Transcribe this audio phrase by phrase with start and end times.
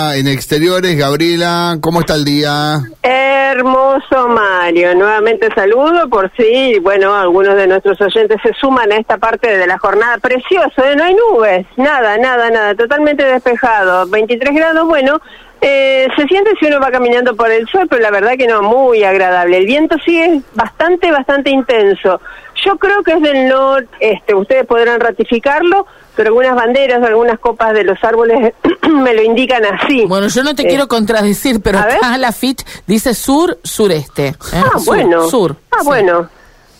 [0.00, 2.78] en exteriores, Gabriela, ¿cómo está el día?
[3.02, 9.18] Hermoso Mario, nuevamente saludo por si, bueno, algunos de nuestros oyentes se suman a esta
[9.18, 10.18] parte de la jornada.
[10.18, 10.94] Precioso, ¿eh?
[10.94, 15.20] no hay nubes, nada, nada, nada, totalmente despejado, 23 grados, bueno,
[15.60, 18.62] eh, se siente si uno va caminando por el sol, pero la verdad que no,
[18.62, 19.56] muy agradable.
[19.56, 22.20] El viento sigue bastante, bastante intenso.
[22.64, 25.86] Yo creo que es del noreste, ustedes podrán ratificarlo,
[26.18, 28.52] pero algunas banderas, algunas copas de los árboles
[28.90, 30.04] me lo indican así.
[30.04, 34.26] Bueno, yo no te quiero contradecir, pero acá la FIT dice sur-sureste.
[34.26, 34.34] ¿eh?
[34.52, 35.28] Ah, bueno.
[35.28, 35.54] Sur.
[35.70, 36.28] Ah, bueno.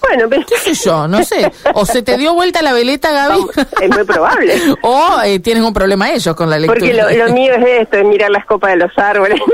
[0.00, 1.08] Bueno, ¿qué sé yo?
[1.08, 1.50] No sé.
[1.74, 3.40] O se te dio vuelta la veleta, Gaby.
[3.82, 4.54] es muy probable.
[4.82, 6.78] o eh, tienen un problema ellos con la lectura.
[6.78, 9.40] Porque lo, mío es esto, es mirar las copas de los árboles.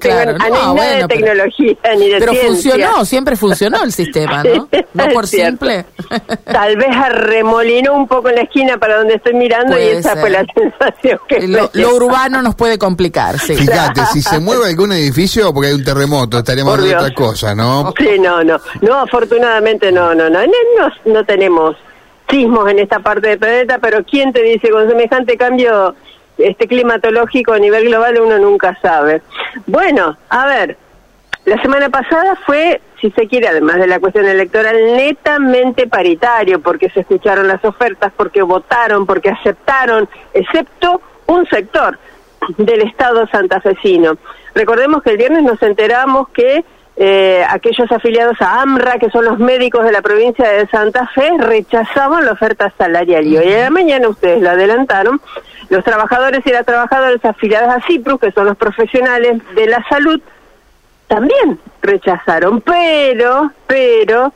[0.00, 4.42] Claro, no tengo no, nada de tecnología ni de Pero funcionó, siempre funcionó el sistema,
[4.42, 4.68] ¿no?
[4.94, 5.84] no por simple.
[6.44, 10.30] Tal vez arremolinó un poco en la esquina para donde estoy mirando y esa fue
[10.30, 13.54] la sensación que lo, lo, urbano nos puede complicar, sí.
[13.54, 17.54] Fíjate, si se mueve algún edificio porque hay un terremoto, estaríamos hablando de otra cosa,
[17.54, 17.92] ¿no?
[17.96, 18.60] Sí, no, no.
[18.80, 21.76] No, afortunadamente no, no, no, no, no tenemos
[22.28, 25.94] sismos en esta parte del planeta, pero ¿quién te dice con semejante cambio
[26.36, 29.22] este climatológico a nivel global uno nunca sabe?
[29.66, 30.76] Bueno, a ver,
[31.46, 36.90] la semana pasada fue, si se quiere, además de la cuestión electoral, netamente paritario, porque
[36.90, 41.98] se escucharon las ofertas, porque votaron, porque aceptaron, excepto un sector
[42.58, 44.16] del Estado santafesino.
[44.54, 46.64] Recordemos que el viernes nos enteramos que
[46.96, 51.30] eh, aquellos afiliados a AMRA, que son los médicos de la provincia de Santa Fe,
[51.38, 53.26] rechazaban la oferta salarial.
[53.26, 55.20] Y hoy en la mañana, ustedes lo adelantaron,
[55.70, 60.20] los trabajadores y las trabajadoras afiliadas a CIPRUS, que son los profesionales de la salud,
[61.08, 62.60] también rechazaron.
[62.60, 64.32] Pero, pero,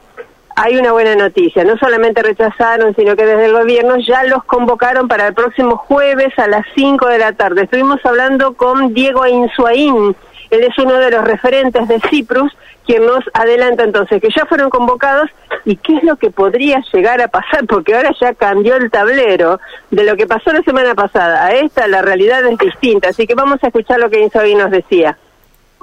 [0.56, 1.62] hay una buena noticia.
[1.62, 6.36] No solamente rechazaron, sino que desde el gobierno ya los convocaron para el próximo jueves
[6.36, 7.62] a las 5 de la tarde.
[7.62, 10.16] Estuvimos hablando con Diego Insuaín,
[10.50, 12.52] él es uno de los referentes de Ciprus,
[12.86, 15.28] quien nos adelanta entonces que ya fueron convocados
[15.64, 19.60] y qué es lo que podría llegar a pasar, porque ahora ya cambió el tablero
[19.90, 23.10] de lo que pasó la semana pasada a esta, la realidad es distinta.
[23.10, 25.18] Así que vamos a escuchar lo que Insabi nos decía.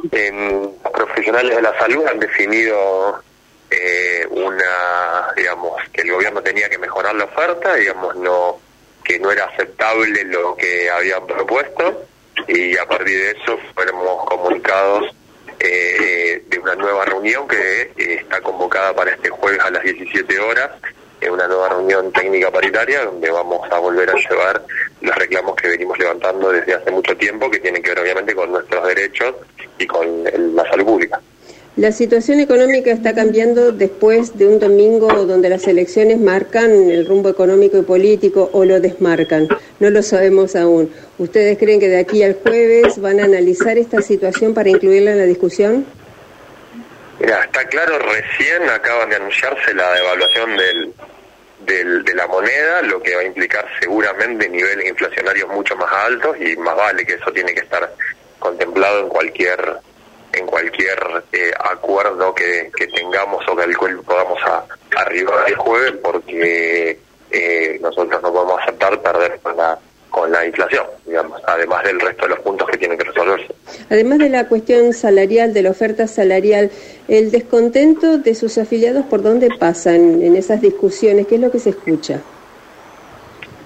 [0.02, 3.22] los profesionales de la salud han definido
[3.70, 8.58] eh, una, digamos, que el gobierno tenía que mejorar la oferta, digamos, no
[9.04, 12.08] que no era aceptable lo que habían propuesto
[12.48, 15.16] y a partir de eso fuimos comunicados
[15.60, 20.40] eh, de una nueva reunión que eh, está convocada para este jueves a las 17
[20.40, 20.72] horas,
[21.22, 24.62] en una nueva reunión técnica paritaria donde vamos a volver a llevar
[25.02, 28.52] los reclamos que venimos levantando desde hace mucho tiempo, que tienen que ver obviamente con
[28.52, 29.36] nuestros derechos
[29.80, 30.24] y con
[30.56, 31.22] la salud pública.
[31.78, 37.28] La situación económica está cambiando después de un domingo donde las elecciones marcan el rumbo
[37.28, 39.50] económico y político o lo desmarcan.
[39.80, 40.94] No lo sabemos aún.
[41.18, 45.18] ¿Ustedes creen que de aquí al jueves van a analizar esta situación para incluirla en
[45.18, 45.86] la discusión?
[47.20, 53.16] Mira, está claro, recién acaban de anunciarse la devaluación del, de la moneda, lo que
[53.16, 57.54] va a implicar seguramente niveles inflacionarios mucho más altos y más vale que eso tiene
[57.54, 57.94] que estar
[58.40, 59.80] contemplado en cualquier
[60.34, 64.40] en cualquier eh, acuerdo que, tengamos o del cual podamos
[64.96, 67.00] arribar el jueves porque
[67.32, 69.78] eh, nosotros no podemos aceptar perder con la
[70.16, 73.54] con la inflación, digamos, además del resto de los puntos que tienen que resolverse.
[73.90, 76.72] Además de la cuestión salarial, de la oferta salarial,
[77.10, 81.28] el descontento de sus afiliados, ¿por dónde pasan en esas discusiones?
[81.28, 82.22] ¿Qué es lo que se escucha?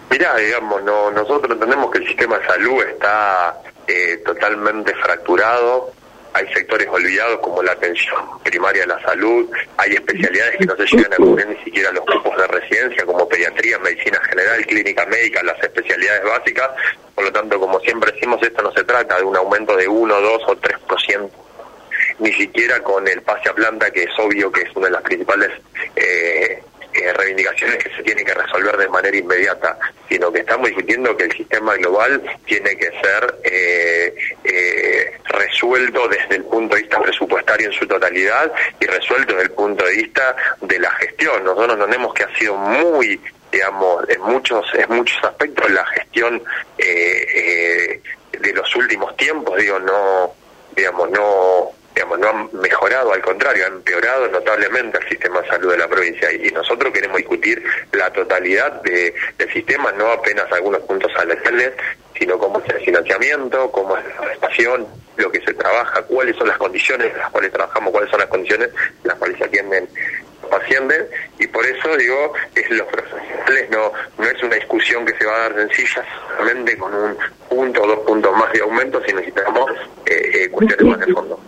[0.09, 5.91] Mirá, digamos, no, nosotros entendemos que el sistema de salud está eh, totalmente fracturado,
[6.34, 10.85] hay sectores olvidados como la atención primaria de la salud, hay especialidades que no se
[10.85, 15.44] llegan a cubrir ni siquiera los grupos de residencia como pediatría, medicina general, clínica médica,
[15.44, 16.69] las especialidades básicas,
[17.16, 20.22] por lo tanto, como siempre decimos, esto no se trata de un aumento de 1,
[20.22, 21.29] 2 o 3%,
[22.19, 25.01] ni siquiera con el pase a planta, que es obvio que es una de las
[25.01, 25.51] principales
[25.96, 26.61] eh,
[26.91, 29.78] eh, reivindicaciones que se tienen que resolver de manera inmediata,
[30.09, 34.78] sino que estamos discutiendo que el sistema global tiene que ser eh, eh,
[35.59, 39.85] resuelto desde el punto de vista presupuestario en su totalidad y resuelto desde el punto
[39.85, 41.44] de vista de la gestión.
[41.44, 43.20] Nosotros entendemos que ha sido muy
[43.52, 46.41] digamos, en muchos, en muchos aspectos la gestión
[46.78, 50.34] de los últimos tiempos, digo, no,
[50.76, 55.72] digamos, no, digamos, no han mejorado, al contrario, han empeorado notablemente el sistema de salud
[55.72, 56.32] de la provincia.
[56.32, 61.73] Y nosotros queremos discutir la totalidad de, del sistema, no apenas algunos puntos salariales,
[62.17, 64.88] sino cómo es el financiamiento, cómo es la prestación,
[65.20, 68.30] lo que se trabaja, cuáles son las condiciones en las cuales trabajamos, cuáles son las
[68.30, 68.70] condiciones
[69.04, 69.88] en las cuales se atienden
[70.50, 71.06] pacientes
[71.38, 75.36] y por eso digo, es los profesionales no no es una discusión que se va
[75.36, 76.04] a dar sencilla
[76.38, 77.18] solamente con un
[77.48, 79.72] punto o dos puntos más de aumento, si necesitamos
[80.06, 81.40] eh, eh, cuestiones más de fondo.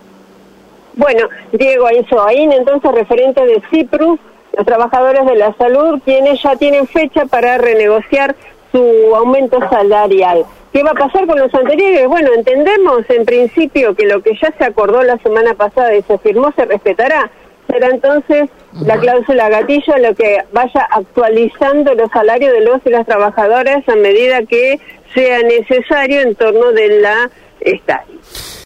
[0.94, 4.20] Bueno, Diego ahí entonces referente de CIPRUS,
[4.56, 8.36] los trabajadores de la salud, quienes ya tienen fecha para renegociar
[8.70, 10.44] su aumento salarial.
[10.72, 12.08] ¿Qué va a pasar con los anteriores?
[12.08, 16.16] Bueno, entendemos en principio que lo que ya se acordó la semana pasada y se
[16.18, 17.30] firmó se respetará.
[17.68, 18.48] Será entonces
[18.86, 23.96] la cláusula gatillo lo que vaya actualizando los salarios de los y las trabajadoras a
[23.96, 24.80] medida que
[25.14, 27.30] sea necesario en torno de la
[27.60, 28.16] estadia.